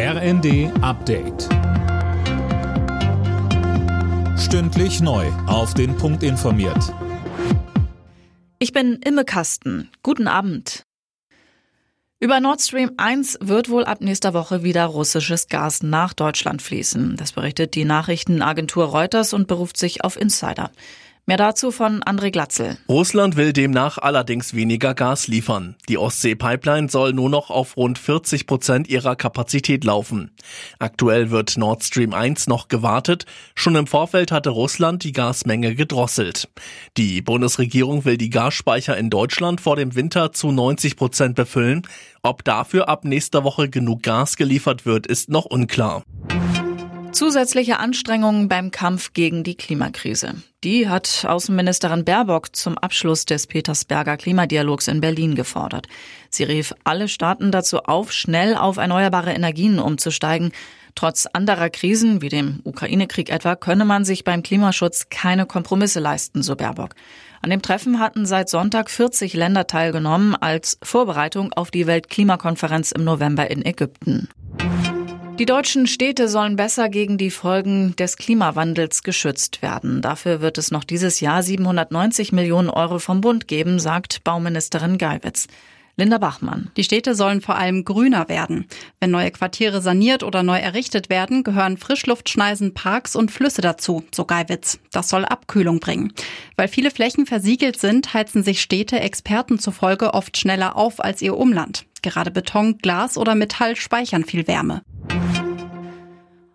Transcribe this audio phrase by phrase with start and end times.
[0.00, 1.48] RND Update.
[4.38, 5.26] Stündlich neu.
[5.48, 6.94] Auf den Punkt informiert.
[8.60, 9.90] Ich bin Imme Kasten.
[10.04, 10.84] Guten Abend.
[12.20, 17.16] Über Nord Stream 1 wird wohl ab nächster Woche wieder russisches Gas nach Deutschland fließen.
[17.16, 20.70] Das berichtet die Nachrichtenagentur Reuters und beruft sich auf Insider.
[21.28, 22.78] Mehr dazu von André Glatzel.
[22.88, 25.76] Russland will demnach allerdings weniger Gas liefern.
[25.86, 30.30] Die Ostsee-Pipeline soll nur noch auf rund 40 Prozent ihrer Kapazität laufen.
[30.78, 33.26] Aktuell wird Nord Stream 1 noch gewartet.
[33.54, 36.48] Schon im Vorfeld hatte Russland die Gasmenge gedrosselt.
[36.96, 41.82] Die Bundesregierung will die Gasspeicher in Deutschland vor dem Winter zu 90 Prozent befüllen.
[42.22, 46.04] Ob dafür ab nächster Woche genug Gas geliefert wird, ist noch unklar.
[47.12, 50.34] Zusätzliche Anstrengungen beim Kampf gegen die Klimakrise.
[50.62, 55.86] Die hat Außenministerin Baerbock zum Abschluss des Petersberger Klimadialogs in Berlin gefordert.
[56.30, 60.52] Sie rief alle Staaten dazu auf, schnell auf erneuerbare Energien umzusteigen.
[60.94, 66.42] Trotz anderer Krisen, wie dem Ukraine-Krieg etwa, könne man sich beim Klimaschutz keine Kompromisse leisten,
[66.42, 66.94] so Baerbock.
[67.40, 73.04] An dem Treffen hatten seit Sonntag 40 Länder teilgenommen als Vorbereitung auf die Weltklimakonferenz im
[73.04, 74.28] November in Ägypten.
[75.38, 80.02] Die deutschen Städte sollen besser gegen die Folgen des Klimawandels geschützt werden.
[80.02, 85.46] Dafür wird es noch dieses Jahr 790 Millionen Euro vom Bund geben, sagt Bauministerin Geiwitz.
[85.96, 86.72] Linda Bachmann.
[86.76, 88.66] Die Städte sollen vor allem grüner werden.
[88.98, 94.24] Wenn neue Quartiere saniert oder neu errichtet werden, gehören Frischluftschneisen, Parks und Flüsse dazu, so
[94.24, 94.80] Geiwitz.
[94.90, 96.12] Das soll Abkühlung bringen.
[96.56, 101.36] Weil viele Flächen versiegelt sind, heizen sich Städte Experten zufolge oft schneller auf als ihr
[101.36, 101.84] Umland.
[102.02, 104.82] Gerade Beton, Glas oder Metall speichern viel Wärme.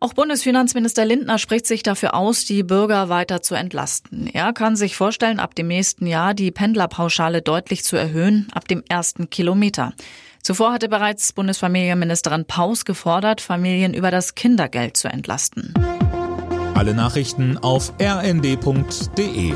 [0.00, 4.28] Auch Bundesfinanzminister Lindner spricht sich dafür aus, die Bürger weiter zu entlasten.
[4.28, 8.84] Er kann sich vorstellen, ab dem nächsten Jahr die Pendlerpauschale deutlich zu erhöhen, ab dem
[8.88, 9.94] ersten Kilometer.
[10.40, 15.74] Zuvor hatte bereits Bundesfamilienministerin Paus gefordert, Familien über das Kindergeld zu entlasten.
[16.74, 19.52] Alle Nachrichten auf rnd.de